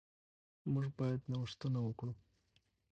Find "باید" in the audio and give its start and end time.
0.97-1.21